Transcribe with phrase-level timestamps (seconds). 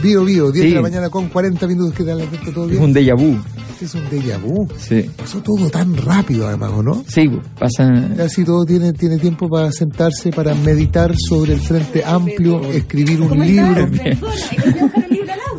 [0.00, 1.92] Bio, bio, 10 de la mañana con 40 minutos.
[1.94, 2.50] ¿Qué tal, Alberto?
[2.50, 2.82] ¿Todo Es bien?
[2.82, 3.36] un déjà vu.
[3.72, 4.66] Este es un déjà vu.
[4.78, 5.04] Sí.
[5.18, 7.04] Pasó todo tan rápido, además, ¿o no?
[7.06, 7.92] Sí, pasa.
[8.16, 13.38] Casi todo tiene, tiene tiempo para sentarse, para meditar sobre el Frente Amplio, escribir un
[13.46, 13.86] libro.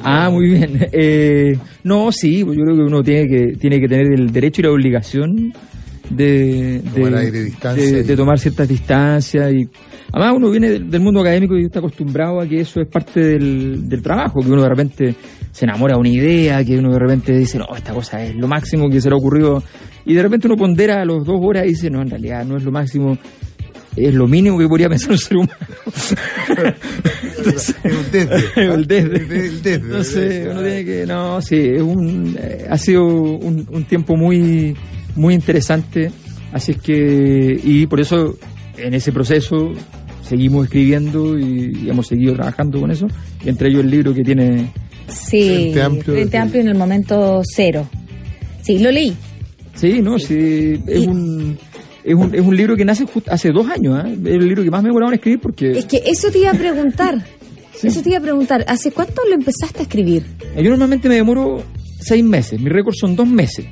[0.06, 0.86] Ah, muy bien.
[0.92, 4.60] Eh, no, sí, pues yo creo que uno tiene que, tiene que tener el derecho
[4.60, 5.54] y la obligación
[6.10, 9.54] de, de, Tomar aire, distancia de- y- de tomar ciertas distancias.
[9.54, 9.70] y
[10.14, 13.20] Además, uno viene del, del mundo académico y está acostumbrado a que eso es parte
[13.20, 15.16] del, del trabajo, que uno de repente
[15.52, 18.48] se enamora de una idea, que uno de repente dice, no, esta cosa es lo
[18.48, 19.64] máximo que se le ha ocurrido.
[20.06, 22.58] Y de repente uno pondera a los dos horas y dice, no, en realidad no
[22.58, 23.18] es lo máximo,
[23.96, 25.54] es lo mínimo que podría pensar un ser humano.
[27.38, 28.36] Entonces, El desde.
[28.56, 29.18] el desde.
[29.18, 29.74] El desde.
[29.74, 34.78] Entonces, uno tiene que, no, sí, es un, eh, ha sido un, un tiempo muy,
[35.16, 36.12] muy interesante,
[36.52, 38.38] así es que, y por eso,
[38.78, 39.72] en ese proceso,
[40.24, 43.08] seguimos escribiendo y, y hemos seguido trabajando con eso,
[43.46, 44.72] y entre ellos el libro que tiene,
[45.08, 47.88] Sí, Frente Amplio Frente Amplio en el momento cero.
[48.62, 49.14] Sí, lo leí.
[49.76, 51.58] sí, no, sí, es Y- un,
[52.04, 54.14] es un, es un libro que nace just- hace dos años, ¿eh?
[54.14, 56.52] es el libro que más me demoraba en escribir porque Es que eso te iba
[56.52, 57.24] a preguntar.
[57.84, 58.64] Eso te iba a preguntar.
[58.70, 60.24] ¿Hace cuánto lo empezaste a escribir?
[60.56, 61.62] yo normalmente me demoro
[62.00, 63.66] seis meses, mi récord son dos meses,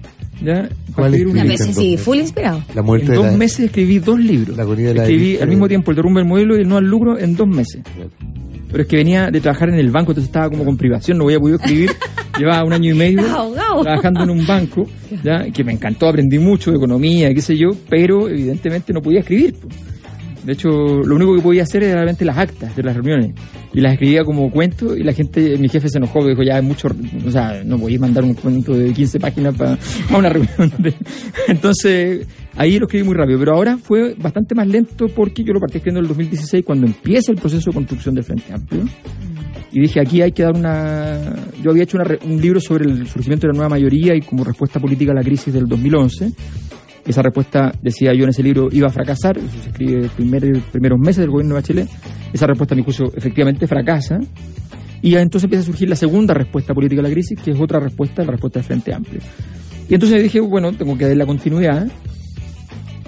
[0.44, 0.70] ¿ya?
[0.96, 1.44] ¿Cuál escribir un A escribiste?
[1.44, 1.48] libro.
[1.48, 2.64] veces en sí, dos full inspirado.
[2.76, 4.58] La muerte En de dos la- meses escribí dos libros.
[4.58, 6.86] La de la escribí al mismo tiempo el derrumbe del modelo y el no al
[6.86, 7.82] lucro en dos meses.
[8.70, 11.26] Pero es que venía de trabajar en el banco, entonces estaba como con privación, no
[11.26, 11.92] había podido escribir.
[12.40, 13.22] Llevaba un año y medio
[13.84, 14.88] trabajando en un banco,
[15.22, 15.46] ¿ya?
[15.52, 19.54] que me encantó, aprendí mucho de economía, qué sé yo, pero evidentemente no podía escribir.
[19.62, 19.76] pues.
[20.44, 23.34] De hecho, lo único que podía hacer era realmente las actas de las reuniones.
[23.74, 26.64] Y las escribía como cuento y la gente, mi jefe se enojó, dijo, ya es
[26.64, 26.90] mucho,
[27.26, 29.78] o sea, no podía mandar un cuento de 15 páginas para
[30.18, 30.74] una reunión.
[31.48, 33.40] Entonces, ahí lo escribí muy rápido.
[33.40, 36.88] Pero ahora fue bastante más lento porque yo lo partí escribiendo en el 2016 cuando
[36.88, 38.84] empieza el proceso de construcción del Frente Amplio.
[39.74, 41.34] Y dije, aquí hay que dar una...
[41.64, 44.44] Yo había hecho una un libro sobre el surgimiento de la nueva mayoría y como
[44.44, 46.32] respuesta política a la crisis del 2011.
[47.06, 49.38] Esa respuesta, decía yo en ese libro, iba a fracasar.
[49.38, 51.90] Eso se escribe primer- primeros meses del gobierno de Bachelet.
[52.32, 54.20] Esa respuesta, a mi juicio, efectivamente fracasa.
[55.02, 57.80] Y entonces empieza a surgir la segunda respuesta política a la crisis, que es otra
[57.80, 59.20] respuesta, la respuesta del Frente Amplio.
[59.90, 61.88] Y entonces dije, bueno, tengo que dar la continuidad.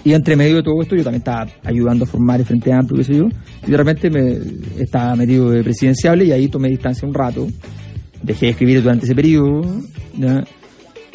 [0.04, 2.98] Y entre medio de todo esto, yo también estaba ayudando a formar el Frente Amplio,
[2.98, 3.28] qué sé yo.
[3.66, 4.38] Y de repente me
[4.82, 7.48] estaba metido de presidenciable y ahí tomé distancia un rato.
[8.22, 9.62] Dejé de escribir durante ese periodo.
[10.18, 10.44] ¿ya?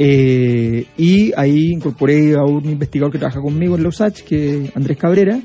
[0.00, 4.76] Eh, y ahí incorporé a un investigador que trabaja conmigo en la USACH, que es
[4.76, 5.40] Andrés Cabrera.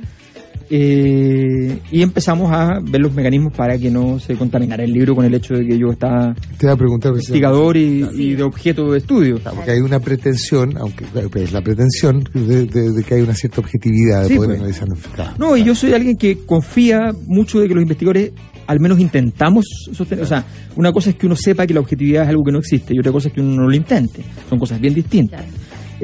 [0.69, 5.25] eh, y empezamos a ver los mecanismos para que no se contaminara el libro con
[5.25, 7.11] el hecho de que yo estaba Te a preguntar.
[7.11, 9.39] investigador y, y de objeto de estudio.
[9.55, 13.35] Porque hay una pretensión, aunque claro, pues, la pretensión de, de- de que hay una
[13.35, 14.81] cierta objetividad de Sí, poder pues.
[14.81, 14.87] analizar.
[15.15, 15.31] Claro.
[15.37, 18.31] No, y yo soy alguien que confía mucho de que los investigadores
[18.67, 20.23] al menos intentamos sostener.
[20.23, 22.59] O sea, una cosa es que uno sepa que la objetividad es algo que no
[22.59, 24.23] existe y otra cosa es que uno no lo intente.
[24.49, 25.43] Son cosas bien distintas.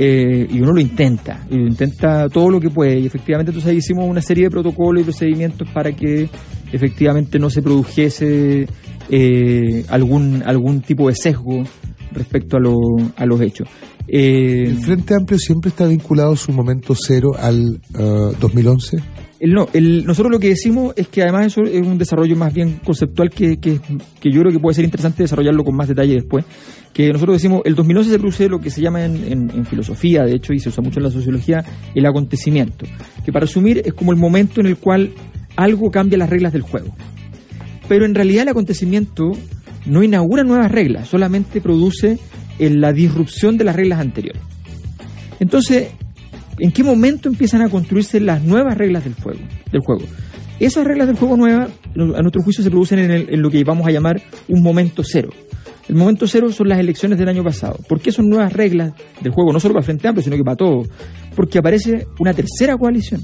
[0.01, 2.99] Eh, y uno lo intenta, y lo intenta todo lo que puede.
[2.99, 6.29] Y efectivamente, entonces ahí hicimos una serie de protocolos y procedimientos para que
[6.71, 8.67] efectivamente no se produjese
[9.09, 11.63] eh, algún, algún tipo de sesgo
[12.13, 12.75] respecto a, lo,
[13.17, 13.67] a los hechos.
[14.07, 18.97] Eh, ¿El Frente Amplio siempre está vinculado su momento cero al eh, 2011?
[19.39, 22.53] El no, el- nosotros lo que decimos es que además eso es un desarrollo más
[22.53, 23.79] bien conceptual que, que,
[24.19, 26.43] que yo creo que puede ser interesante desarrollarlo con más detalle después.
[26.93, 30.51] Que nosotros decimos, el 2011 se produce lo que se llama en, filosofía, de hecho,
[30.53, 31.63] y se usa mucho en la sociología,
[31.95, 32.85] el acontecimiento.
[33.23, 35.11] Que para resumir es como el momento en el cual
[35.55, 36.93] algo cambia las reglas del juego.
[37.87, 39.31] Pero en realidad el acontecimiento
[39.85, 42.19] no inaugura nuevas reglas, solamente produce
[42.59, 44.41] eh, la disrupción de las reglas anteriores.
[45.39, 45.87] Entonces,
[46.59, 49.39] ¿en qué momento empiezan a construirse las nuevas reglas del juego?
[49.71, 50.03] Del juego?
[50.59, 53.63] Esas reglas del juego nuevas, a nuestro juicio, se producen en, el- en lo que
[53.63, 55.29] vamos a llamar un momento cero.
[55.87, 57.77] El momento cero son las elecciones del año pasado.
[57.87, 59.51] ¿Por qué son nuevas reglas del juego?
[59.53, 60.83] No solo para el Frente Amplio, sino que para todo.
[61.35, 63.21] Porque aparece una tercera coalición.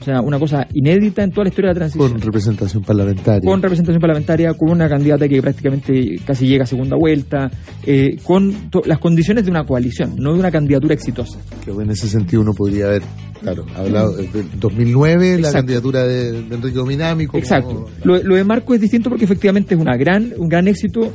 [0.00, 2.12] O sea, una cosa inédita en toda la historia de la transición.
[2.12, 3.50] Con representación parlamentaria.
[3.50, 7.50] Con representación parlamentaria, con una candidata que prácticamente casi llega a segunda vuelta,
[7.84, 11.38] eh, con las condiciones de una coalición, no de una candidatura exitosa.
[11.62, 13.02] Que en ese sentido uno podría haber,
[13.42, 17.26] claro, hablado del 2009, la candidatura de, Enrique Dominami.
[17.34, 17.86] Exacto.
[18.02, 21.12] Lo, de Marco es distinto porque efectivamente es una gran, un gran éxito,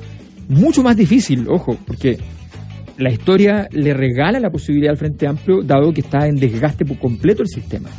[0.48, 2.20] mucho más difícil, ojo, porque
[3.00, 7.00] la historia le regala la posibilidad al Frente Amplio, dado que está en desgaste por
[7.00, 7.90] completo el sistema.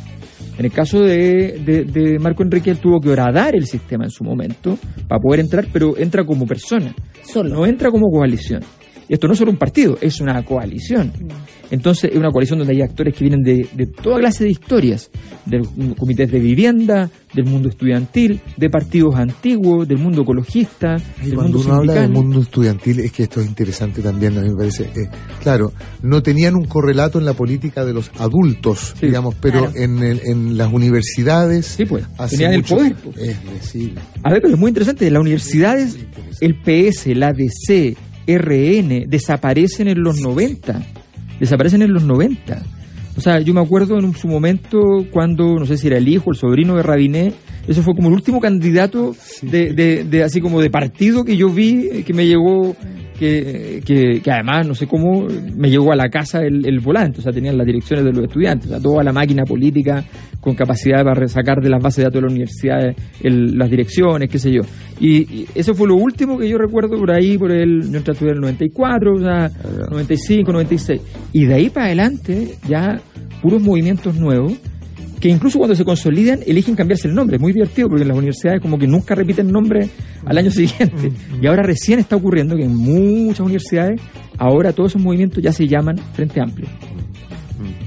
[0.57, 4.77] En el caso de, Marco Enrique, él tuvo que horadar el sistema en su momento
[5.07, 6.95] para poder entrar, pero entra como persona.
[7.23, 7.49] Solo.
[7.49, 8.61] No entra como coalición.
[9.07, 11.11] Y esto no es solo un partido, es una coalición.
[11.71, 15.09] Entonces es una coalición donde hay actores que vienen de, toda clase de historias,
[15.45, 15.63] del
[15.97, 20.95] comités de vivienda, del mundo estudiantil, de partidos antiguos, del mundo ecologista.
[21.23, 24.49] Y cuando uno habla del mundo estudiantil es que esto es interesante también, a mí
[24.49, 24.83] me parece.
[24.83, 25.09] Eh,
[25.41, 30.57] claro, no tenían un correlato en la política de los adultos, digamos, pero en, en,
[30.57, 31.65] las universidades...
[31.65, 32.95] Sí, pues, tenían el poder.
[32.95, 33.17] Pues.
[33.17, 35.97] Es decir, a ver, pero es muy interesante, en las universidades
[36.41, 37.95] el PS, la DC,
[38.27, 40.85] RN desaparecen en los 90.
[41.39, 42.61] Desaparecen en los 90.
[43.15, 44.79] O sea, yo me acuerdo en su momento
[45.11, 47.33] cuando, no sé si era el hijo, el sobrino de Rabinet,
[47.67, 51.49] eso fue como el último candidato de, de, de, así como de partido que yo
[51.49, 52.75] vi, que me llegó
[53.17, 53.81] que,
[54.23, 57.57] que, además, no sé cómo, me llegó a la casa el, volante, o sea, tenían
[57.57, 60.03] las direcciones de los estudiantes, o sea, toda la máquina política
[60.39, 64.39] con capacidad para sacar de las bases de datos de las universidades las direcciones, qué
[64.39, 64.61] sé yo.
[64.99, 68.35] Y, eso fue lo último que yo recuerdo por ahí, por el, yo entré en
[68.35, 69.49] el 94, o sea,
[69.89, 71.01] 95, 96.
[71.33, 73.01] Y de ahí para adelante, ya
[73.41, 74.53] puros movimientos nuevos
[75.19, 77.37] que incluso cuando se consolidan eligen cambiarse el nombre.
[77.37, 79.89] Es muy divertido porque en las universidades como que nunca repiten nombre
[80.25, 81.11] al año siguiente.
[81.41, 84.01] Y ahora recién está ocurriendo que en muchas universidades
[84.37, 86.67] ahora todos esos movimientos ya se llaman Frente Amplio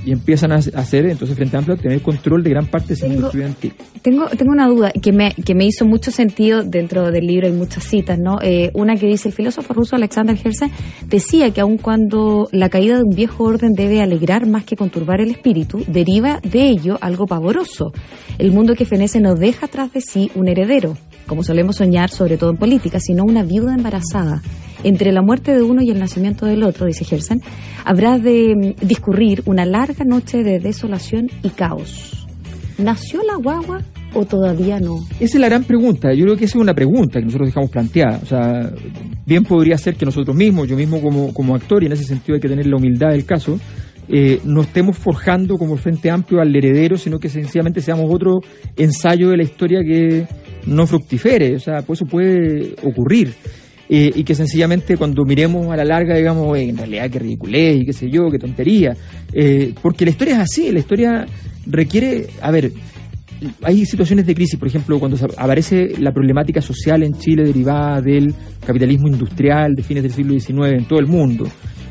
[0.04, 3.72] y empiezan a hacer entonces Frente Amplio tener control de gran parte del mundo estudiantil.
[4.02, 7.52] Tengo, tengo una duda que me, que me hizo mucho sentido dentro del libro, hay
[7.52, 8.38] muchas citas, ¿no?
[8.42, 10.70] Eh, una que dice, el filósofo ruso Alexander Herzen
[11.06, 15.20] decía que aun cuando la caída de un viejo orden debe alegrar más que conturbar
[15.20, 17.92] el espíritu, deriva de ello algo pavoroso.
[18.38, 20.96] El mundo que fenece no deja tras de sí un heredero,
[21.26, 24.42] como solemos soñar, sobre todo en política, sino una viuda embarazada
[24.84, 27.40] entre la muerte de uno y el nacimiento del otro, dice Gersen,
[27.84, 32.26] habrá de mm, discurrir una larga noche de desolación y caos.
[32.78, 33.82] ¿Nació la guagua
[34.14, 35.00] o todavía no?
[35.20, 36.12] Esa es la gran pregunta.
[36.14, 38.20] Yo creo que esa es una pregunta que nosotros dejamos planteada.
[38.22, 38.72] O sea,
[39.26, 42.34] bien podría ser que nosotros mismos, yo mismo como, como actor, y en ese sentido
[42.34, 43.58] hay que tener la humildad del caso,
[44.08, 48.40] eh, no estemos forjando como Frente Amplio al heredero, sino que sencillamente seamos otro
[48.76, 50.26] ensayo de la historia que
[50.66, 51.54] no fructifere.
[51.54, 53.34] O sea, pues eso puede ocurrir.
[53.92, 57.84] Eh, y que sencillamente cuando miremos a la larga digamos, en realidad qué ridiculez y
[57.84, 58.96] qué sé yo, qué tontería,
[59.32, 61.26] eh, porque la historia es así, la historia
[61.66, 62.70] requiere, a ver,
[63.64, 68.32] hay situaciones de crisis, por ejemplo, cuando aparece la problemática social en Chile derivada del
[68.64, 71.48] capitalismo industrial de fines del siglo XIX en todo el mundo,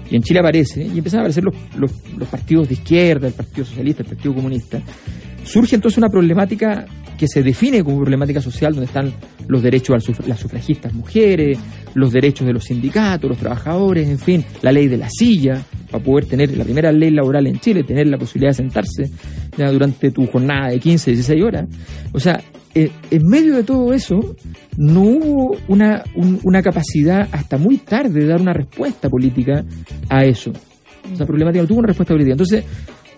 [0.10, 3.34] y en Chile aparece, y empiezan a aparecer los, los, los partidos de izquierda, el
[3.34, 4.82] Partido Socialista, el Partido Comunista,
[5.44, 6.86] surge entonces una problemática
[7.20, 9.12] que se define como problemática social, donde están
[9.48, 11.60] los derechos de las sufragistas mujeres,
[11.94, 15.62] los derechos de los sindicatos, los trabajadores, en fin, la ley de la silla,
[15.92, 19.12] para poder tener la primera ley laboral en Chile, tener la posibilidad de sentarse
[19.58, 21.68] durante tu jornada de 15, 16 horas.
[22.14, 22.42] O sea,
[22.74, 24.18] eh, en medio de todo eso,
[24.78, 29.66] no hubo una, una capacidad hasta muy tarde de dar una respuesta política
[30.08, 30.54] a eso.
[31.12, 32.34] Esa problemática no tuvo una respuesta política.
[32.34, 32.64] Entonces,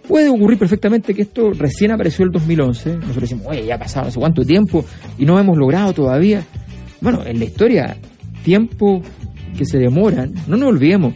[0.07, 4.09] Puede ocurrir perfectamente que esto recién apareció el 2011, nosotros decimos, oye, ya ha pasado
[4.12, 4.83] sé cuánto tiempo
[5.18, 6.44] y no hemos logrado todavía.
[7.00, 7.98] Bueno, en la historia,
[8.44, 9.01] tiempo
[9.57, 11.13] que se demoran, no nos olvidemos,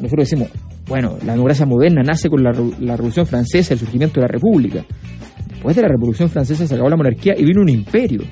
[0.00, 0.48] nosotros decimos,
[0.88, 4.84] bueno, la democracia moderna nace con la, Revolución Francesa, el surgimiento de la República.
[5.48, 8.22] Después de la Revolución Francesa se acabó la monarquía y vino un imperio.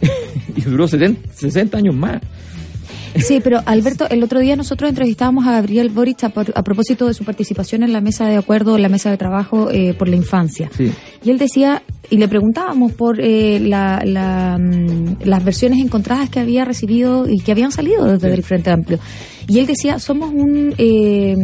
[0.56, 2.20] y duró 60 años más.
[3.16, 7.24] Sí, pero Alberto, el otro día nosotros entrevistábamos a Gabriel Boric a, propósito de su
[7.24, 10.70] participación en la mesa de acuerdo, en la mesa de trabajo eh, por la infancia.
[11.22, 16.64] Y él decía, y le preguntábamos por eh, la, mm, las versiones encontradas que había
[16.64, 18.98] recibido y que habían salido desde el Frente Amplio.
[19.48, 21.36] Y él decía, somos un, eh,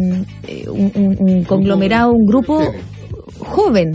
[0.69, 2.63] un conglomerado, un grupo
[3.39, 3.93] joven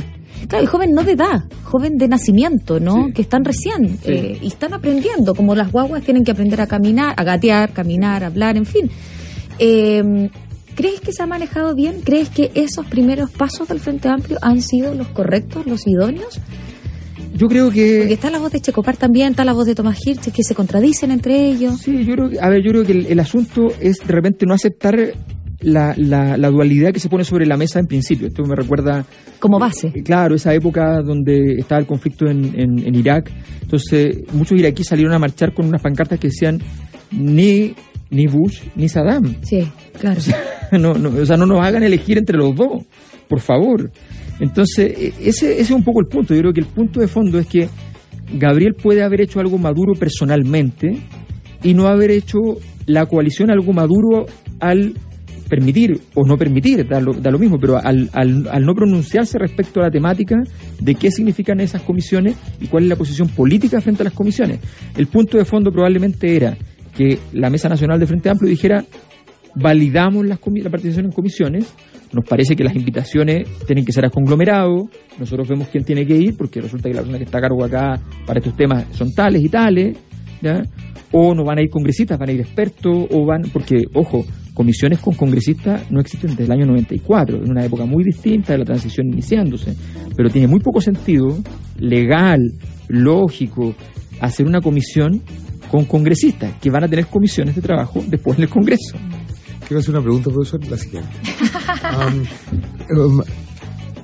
[0.47, 3.11] Claro, el joven no de edad, joven de nacimiento, ¿no?
[3.13, 7.13] Que están recién eh, y están aprendiendo, como las guaguas tienen que aprender a caminar,
[7.17, 8.89] a gatear, caminar, hablar, en fin.
[9.59, 10.29] Em,
[10.75, 12.01] ¿Crees que se ha manejado bien?
[12.03, 16.39] ¿Crees que esos primeros pasos del Frente Amplio han sido los correctos, los idóneos?
[17.33, 17.99] Yo creo que...
[17.99, 20.53] Porque está la voz de Checopar también, está la voz de Tomás Hirsch, que se
[20.55, 21.81] contradicen entre ellos.
[21.81, 24.53] Sí, yo creo que, a ver, yo creo que el, asunto es de repente no
[24.53, 24.97] aceptar
[25.61, 28.27] la, la, dualidad que se pone sobre la mesa en principio.
[28.27, 29.05] Esto me recuerda...
[29.39, 29.91] Como base.
[29.93, 33.31] Eh, claro, esa época donde estaba el conflicto en, en, Irak.
[33.61, 36.59] Entonces, muchos iraquíes salieron a marchar con unas pancartas que decían
[37.11, 37.73] ni,
[38.09, 39.35] ni Bush ni Saddam.
[39.43, 39.67] Sí,
[39.99, 40.17] claro.
[40.17, 40.37] O sea,
[40.73, 42.83] no, no, o sea, no nos hagan elegir entre los dos,
[43.27, 43.91] por favor.
[44.39, 46.33] Entonces, e, ese, ese es un poco el punto.
[46.33, 47.69] Yo creo que el punto de fondo es que
[48.33, 50.97] Gabriel puede haber hecho algo maduro personalmente
[51.63, 52.37] y no haber hecho
[52.85, 54.25] la coalición algo maduro
[54.59, 54.93] al
[55.51, 59.37] permitir o no permitir, da lo, da lo mismo, pero al, al, al, no pronunciarse
[59.37, 60.37] respecto a la temática
[60.79, 64.61] de qué significan esas comisiones y cuál es la posición política frente a las comisiones.
[64.95, 66.57] El punto de fondo probablemente era
[66.95, 68.85] que la Mesa Nacional de Frente Amplio dijera
[69.53, 71.73] validamos las la participación en comisiones,
[72.13, 74.89] nos parece que las invitaciones tienen que ser a conglomerado,
[75.19, 77.65] nosotros vemos quién tiene que ir, porque resulta que la persona que está a cargo
[77.65, 79.97] acá para estos temas son tales y tales,
[80.41, 80.61] ¿ya?
[81.11, 84.25] o no van a ir congresistas, van a ir expertos, o van, porque, ojo,
[84.61, 88.59] comisiones con congresistas no existen desde el año 94, en una época muy distinta de
[88.59, 89.75] la transición iniciándose,
[90.15, 91.35] pero tiene muy poco sentido,
[91.79, 92.39] legal,
[92.87, 93.73] lógico,
[94.19, 95.23] hacer una comisión
[95.67, 98.97] con congresistas que van a tener comisiones de trabajo después en el Congreso.
[99.67, 101.09] Quiero hacer una pregunta, profesor, la siguiente.
[102.93, 103.21] Um,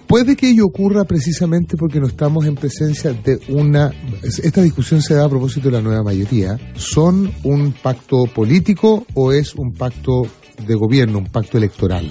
[0.08, 3.92] Puede que ello ocurra precisamente porque no estamos en presencia de una...
[4.24, 6.58] Esta discusión se da a propósito de la nueva mayoría.
[6.76, 10.22] ¿Son un pacto político o es un pacto
[10.66, 12.10] de gobierno, un pacto electoral?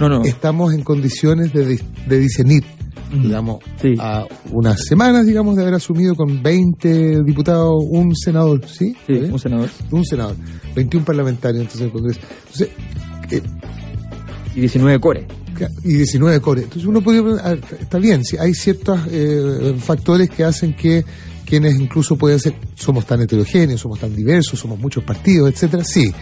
[0.00, 0.24] No, no.
[0.24, 2.64] Estamos en condiciones de, de discernir,
[3.12, 3.62] digamos,
[3.98, 8.96] a unas semanas, digamos, de haber asumido con 20 diputados, un senador, ¿sí?
[9.06, 9.68] Sí, un senador.
[9.90, 10.36] Un senador.
[10.74, 12.20] 21 parlamentarios, entonces, el Congreso.
[12.44, 12.68] Entonces,
[13.30, 13.42] eh,
[14.56, 15.26] y 19 core
[15.84, 16.62] y 19 core.
[16.62, 17.22] Entonces uno puede,
[17.80, 21.04] está bien, si hay ciertos eh, factores que hacen que
[21.44, 26.12] quienes incluso pueden ser, somos tan heterogéneos, somos tan diversos, somos muchos partidos, etcétera, sí,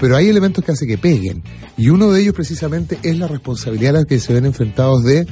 [0.00, 1.42] pero hay elementos que hacen que peguen.
[1.76, 5.26] Y uno de ellos precisamente es la responsabilidad a la que se ven enfrentados de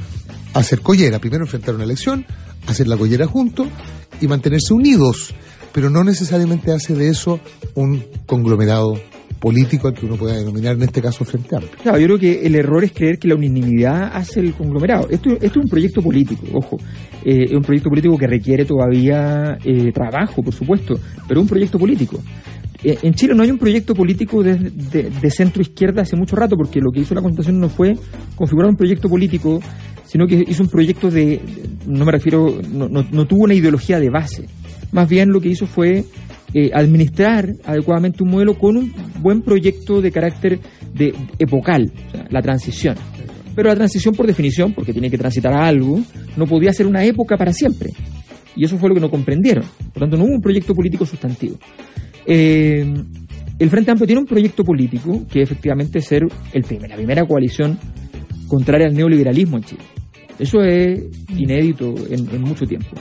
[0.54, 1.18] hacer collera.
[1.18, 2.24] Primero enfrentar una elección,
[2.66, 3.68] hacer la collera juntos
[4.20, 5.34] y mantenerse unidos,
[5.72, 7.40] pero no necesariamente hace de eso
[7.74, 8.98] un conglomerado
[9.44, 11.50] político al que uno pueda denominar en este caso Frente.
[11.82, 15.06] Claro, yo creo que el error es creer que la unanimidad hace el conglomerado.
[15.10, 16.78] Esto, esto es un proyecto político, ojo.
[17.22, 20.94] Eh, es un proyecto político que requiere todavía eh, trabajo, por supuesto,
[21.28, 22.22] pero es un proyecto político.
[22.84, 26.80] Eh, en Chile no hay un proyecto político de, centro izquierda hace mucho rato, porque
[26.80, 27.96] lo que hizo la Constitución no fue
[28.36, 29.60] configurar un proyecto político,
[30.04, 31.40] sino que hizo un proyecto de,
[31.86, 34.44] no me refiero, no, tuvo una ideología de base.
[34.92, 36.04] Más bien lo que hizo fue
[36.52, 40.60] eh, administrar adecuadamente un modelo con un buen proyecto de carácter
[40.92, 41.90] de, epocal,
[42.28, 42.96] la transición.
[43.56, 46.00] Pero la transición, por definición, porque tiene que transitar a algo,
[46.36, 47.92] no podía ser una época para siempre.
[48.56, 49.64] Y eso fue lo que no comprendieron.
[49.92, 51.56] Por tanto, no hubo un proyecto político sustantivo.
[52.26, 52.84] Eh,
[53.58, 57.78] el Frente Amplio tiene un proyecto político que efectivamente es ser el la primera coalición
[58.48, 59.82] contraria al neoliberalismo en Chile.
[60.38, 61.00] Eso es
[61.36, 62.96] inédito en mucho tiempo.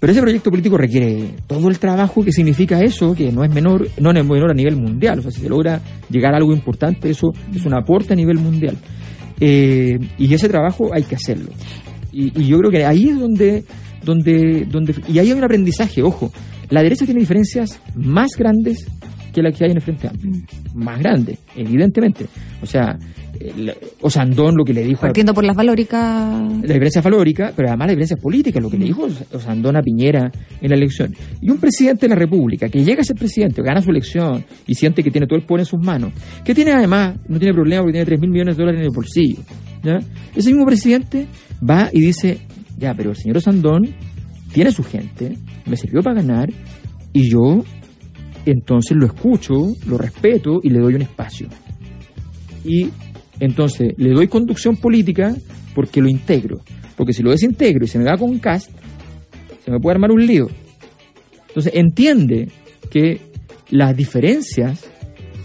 [0.00, 3.86] Pero ese proyecto político requiere todo el trabajo que significa eso, que no es menor,
[4.00, 5.18] no es menor a nivel mundial.
[5.18, 8.38] O sea, si se logra llegar a algo importante, eso es un aporte a nivel
[8.38, 8.78] mundial.
[9.38, 11.50] Eh, y ese trabajo hay que hacerlo.
[12.12, 13.64] Y, yo creo que ahí es donde,
[14.02, 16.32] donde, donde, y ahí hay un aprendizaje, ojo,
[16.70, 18.86] la derecha tiene diferencias más grandes
[19.32, 20.32] que las que hay en el Frente Amplio.
[20.74, 22.26] Más grandes, evidentemente.
[22.62, 22.98] O sea,
[24.00, 25.02] Osandón lo que le dijo.
[25.02, 26.00] Partiendo por las valóricas.
[26.62, 30.30] La diferencia valórica, pero además la diferencia política, lo que le dijo Osandón a Piñera
[30.60, 31.14] en la elección.
[31.40, 34.74] Y un presidente de la República que llega a ser presidente, gana su elección y
[34.74, 36.12] siente que tiene todo el poder en sus manos,
[36.44, 38.92] que tiene además, no tiene problema porque tiene 3 mil millones de dólares en el
[38.94, 39.38] bolsillo.
[40.34, 41.26] Ese mismo presidente
[41.68, 42.38] va y dice:
[42.78, 43.88] Ya, pero el señor Osandón
[44.52, 45.36] tiene su gente,
[45.70, 46.50] me sirvió para ganar
[47.12, 47.64] y yo
[48.46, 49.54] entonces lo escucho,
[49.86, 51.48] lo respeto y le doy un espacio.
[52.64, 52.90] Y
[53.40, 55.34] entonces, le doy conducción política
[55.74, 56.58] porque lo integro.
[56.96, 58.70] Porque si lo desintegro y se me va con cast,
[59.64, 60.48] se me puede armar un lío.
[61.48, 62.48] Entonces, entiende
[62.90, 63.20] que
[63.70, 64.88] las diferencias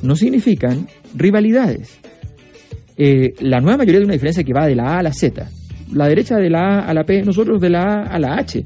[0.02, 2.00] no significan rivalidades.
[2.98, 5.50] Eh, la nueva mayoría de una diferencia que va de la A a la Z.
[5.94, 8.66] La derecha de la A a la P, nosotros de la A a la H.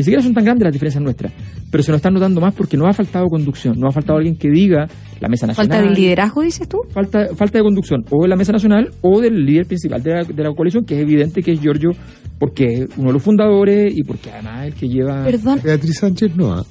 [0.00, 1.30] Ni siquiera son tan grandes las diferencias nuestras,
[1.70, 4.34] pero se nos están notando más porque no ha faltado conducción, no ha faltado alguien
[4.34, 4.86] que diga
[5.20, 5.68] la mesa nacional.
[5.68, 6.78] ¿Falta de liderazgo, dices tú?
[6.88, 10.54] Falta, falta de conducción, o de la mesa nacional o del líder principal de la,
[10.54, 11.90] coalición, que es evidente que es Giorgio,
[12.38, 15.22] porque es uno de los fundadores y porque además el que lleva...
[15.22, 15.60] Perdón.
[15.62, 16.54] Beatriz Sánchez no.
[16.54, 16.64] ¿ah?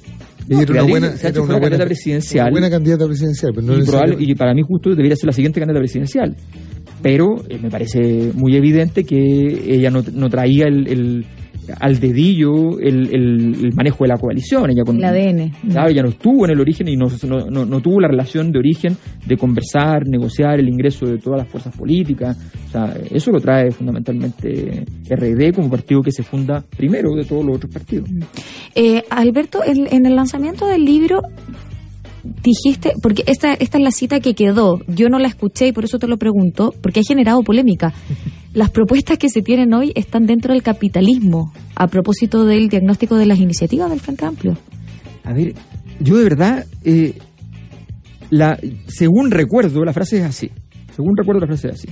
[0.48, 2.46] Ella era una buena, era una buena, presidencial.
[2.46, 3.52] Una buena candidata presidencial.
[3.54, 6.34] Pero no y, y para mí justo debería ser la siguiente candidata presidencial.
[7.00, 11.24] Pero eh, me parece muy evidente que ella no, no traía el
[11.78, 14.70] al dedillo el, manejo de la coalición.
[14.70, 15.52] Ella con, el ADN.
[15.70, 18.96] Claro, ella no estuvo en el origen y no, no, tuvo la relación de origen
[19.26, 22.36] de conversar, negociar el ingreso de todas las fuerzas políticas.
[22.68, 27.44] O sea, eso lo trae fundamentalmente RD como partido que se funda primero de todos
[27.44, 28.08] los otros partidos.
[28.74, 31.22] Eh, Alberto, en el lanzamiento del libro
[32.42, 35.84] dijiste, porque esta, esta es la cita que quedó, yo no la escuché y por
[35.84, 37.92] eso te lo pregunto, porque ha generado polémica.
[38.52, 43.26] Las propuestas que se tienen hoy están dentro del capitalismo, a propósito del diagnóstico de
[43.26, 44.58] las iniciativas del Frente Amplio.
[45.22, 45.54] A ver,
[46.00, 47.14] yo de verdad, eh,
[48.30, 50.50] la, según recuerdo, la frase es así.
[50.96, 51.88] Según recuerdo, la frase es así.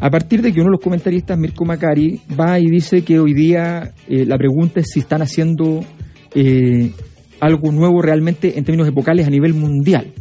[0.00, 3.32] A partir de que uno de los comentaristas, Mirko Macari, va y dice que hoy
[3.32, 5.84] día eh, la pregunta es si están haciendo
[6.34, 6.90] eh,
[7.38, 10.12] algo nuevo realmente en términos epocales a nivel mundial.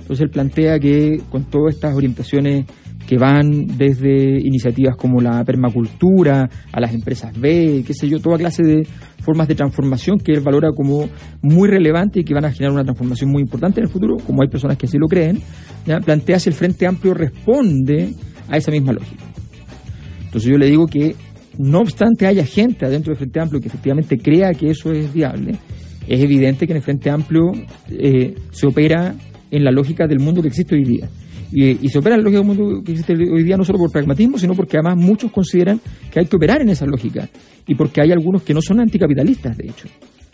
[0.00, 2.66] Entonces él plantea que con todas estas orientaciones
[3.10, 8.38] que van desde iniciativas como la permacultura, a las empresas B, qué sé yo, toda
[8.38, 8.86] clase de
[9.20, 11.08] formas de transformación que él valora como
[11.42, 14.42] muy relevante y que van a generar una transformación muy importante en el futuro, como
[14.42, 15.42] hay personas que así lo creen,
[16.04, 18.14] plantea si el Frente Amplio responde
[18.48, 19.24] a esa misma lógica.
[20.26, 21.16] Entonces yo le digo que
[21.58, 25.56] no obstante haya gente adentro del Frente Amplio que efectivamente crea que eso es viable,
[26.06, 27.50] es evidente que en el Frente Amplio
[27.88, 29.16] eh, se opera
[29.50, 31.08] en la lógica del mundo que existe hoy día.
[31.52, 33.90] Y, se opera en la lógica del mundo que existe hoy día no solo por
[33.90, 35.80] pragmatismo, sino porque además muchos consideran
[36.10, 37.28] que hay que operar en esa lógica.
[37.66, 39.88] Y porque hay algunos que no son anticapitalistas, de hecho.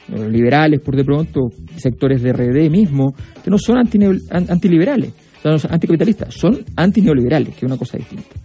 [0.08, 1.40] Los liberales, por de pronto,
[1.76, 5.12] sectores de RD mismo, que no son antiliberales,
[5.44, 8.36] no son anticapitalistas, son antineoliberales, que es una cosa distinta.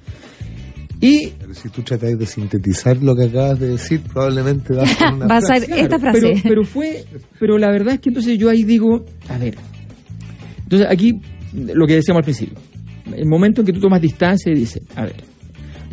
[1.01, 5.25] Y si tú tratas de sintetizar lo que acabas de decir, probablemente vas a una
[5.75, 6.19] esta frase.
[6.19, 7.03] Pero, pero, fue,
[7.39, 9.55] pero la verdad es que entonces yo ahí digo, a ver,
[10.63, 11.19] entonces aquí
[11.53, 12.58] lo que decíamos al principio,
[13.15, 15.15] el momento en que tú tomas distancia y dices, a ver,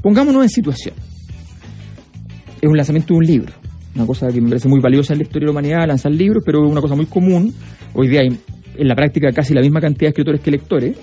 [0.02, 0.94] pongámonos en situación.
[2.60, 3.52] Es un lanzamiento de un libro,
[3.94, 6.42] una cosa que me parece muy valiosa en la historia de la humanidad, lanzar libros,
[6.44, 7.54] pero es una cosa muy común.
[7.94, 8.36] Hoy día hay
[8.78, 10.96] en la práctica casi la misma cantidad de escritores que lectores.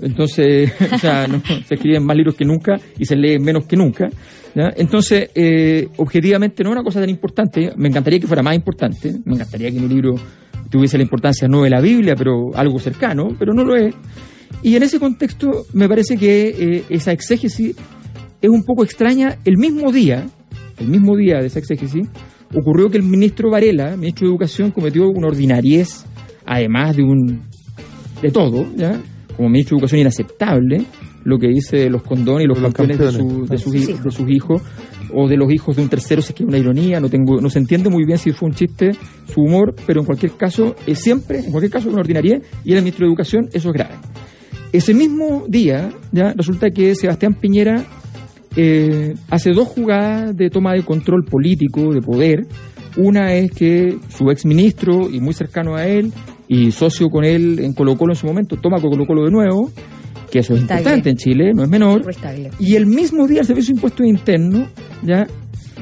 [0.00, 1.26] Entonces, o sea,
[1.66, 4.08] se escriben más libros que nunca y se leen menos que nunca.
[4.54, 7.72] Entonces, eh, objetivamente no es una cosa tan importante.
[7.76, 9.12] Me encantaría que fuera más importante.
[9.24, 10.14] Me encantaría que mi libro
[10.72, 13.94] tuviese la importancia no de la Biblia, pero algo cercano, pero no lo es.
[14.62, 17.76] Y en ese contexto me parece que eh, esa exégesis
[18.40, 19.38] es un poco extraña.
[19.44, 20.26] El mismo día,
[20.78, 22.08] el mismo día de esa exégesis,
[22.54, 26.06] ocurrió que el ministro Varela, ministro de Educación, cometió una ordinariez
[26.46, 27.42] además de un
[28.22, 28.98] de todo, ¿ya?
[29.36, 30.84] como ministro de Educación inaceptable,
[31.24, 34.62] lo que dice los condones y los, campeones, de, de, sus hijos
[35.14, 37.50] o de los hijos de un tercero, sé que es una ironía, no tengo no
[37.50, 38.92] se entiende muy bien si fue un chiste
[39.32, 42.78] su humor, pero en cualquier caso, es siempre, en cualquier caso, una ordinaria y el
[42.78, 43.94] ministro de Educación, eso es grave.
[44.72, 47.84] Ese mismo día, ya resulta que Sebastián Piñera
[48.56, 52.46] eh, hace dos jugadas de toma de control político, de poder.
[52.96, 56.12] Una es que su ex ministro y muy cercano a él
[56.48, 59.70] y socio con él en Colo Colo en su momento, toma Colo Colo de nuevo,
[60.32, 62.02] que eso es importante en Chile, no es menor.
[62.58, 64.70] Y el mismo día el Servicio de Impuestos Internos
[65.02, 65.26] ya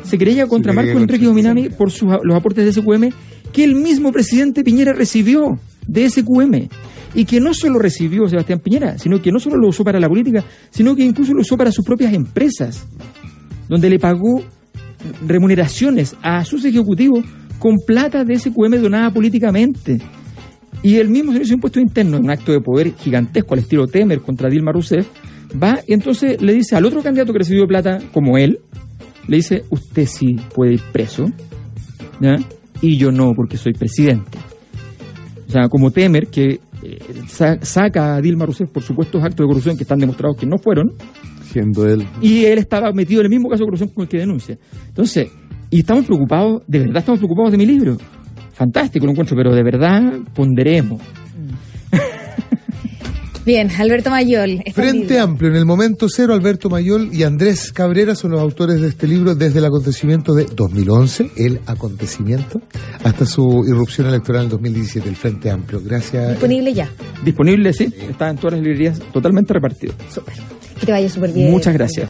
[0.02, 3.10] se creía contra Marco Enrique Dominami por sus, los aportes de SQM
[3.52, 6.68] que el mismo presidente Piñera recibió de SQM
[7.14, 10.08] y que no solo recibió Sebastián Piñera, sino que no solo lo usó para la
[10.08, 12.88] política, sino que incluso lo usó para sus propias empresas,
[13.68, 14.42] donde le pagó
[15.28, 17.24] remuneraciones a sus ejecutivos
[17.60, 20.00] con plata de SQM donada políticamente.
[20.82, 23.86] Y el mismo Servicio de Impuestos Internos, en un acto de poder gigantesco al estilo
[23.86, 25.06] Temer contra Dilma Rousseff,
[25.62, 28.60] va y entonces le dice al otro candidato que recibió plata, como él,
[29.28, 31.26] le dice, usted sí puede ir preso,
[32.20, 32.36] ¿ya?
[32.80, 34.38] y yo no, porque soy presidente.
[35.46, 36.98] O sea, como Temer, que eh,
[37.60, 40.94] saca a Dilma Rousseff por supuestos actos de corrupción que están demostrados que no fueron,
[41.52, 42.06] siendo él.
[42.22, 44.56] Y él estaba metido en el mismo caso de corrupción con el que denuncia.
[44.88, 45.30] Entonces,
[45.68, 47.98] y estamos preocupados, de verdad estamos preocupados de mi libro
[48.60, 50.02] fantástico lo encuentro, pero de verdad
[50.34, 51.00] ponderemos.
[53.46, 54.62] Bien, Alberto Mayol.
[54.74, 58.88] Frente Amplio, en el momento cero, Alberto Mayol y Andrés Cabrera son los autores de
[58.88, 62.60] este libro desde el acontecimiento de 2011, el acontecimiento,
[63.02, 65.80] hasta su irrupción electoral en 2017, el Frente Amplio.
[65.82, 66.32] Gracias.
[66.32, 66.90] Disponible ya.
[67.24, 67.90] Disponible, sí.
[68.10, 69.94] Está en todas las librerías totalmente repartido.
[70.10, 70.34] Súper.
[70.78, 71.50] Que te vaya súper bien.
[71.50, 72.09] Muchas gracias.